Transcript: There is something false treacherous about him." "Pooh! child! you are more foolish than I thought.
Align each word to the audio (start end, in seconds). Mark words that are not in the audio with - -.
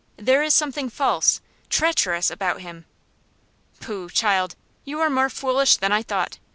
There 0.17 0.41
is 0.41 0.55
something 0.55 0.89
false 0.89 1.41
treacherous 1.69 2.31
about 2.31 2.61
him." 2.61 2.85
"Pooh! 3.79 4.09
child! 4.09 4.55
you 4.83 4.99
are 4.99 5.11
more 5.11 5.29
foolish 5.29 5.77
than 5.77 5.91
I 5.91 6.01
thought. 6.01 6.39